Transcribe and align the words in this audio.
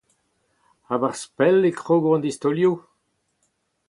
A-barzh 0.93 1.25
pell 1.37 1.61
e 1.69 1.71
krogo 1.81 2.09
an 2.15 2.23
distaolioù? 2.25 2.73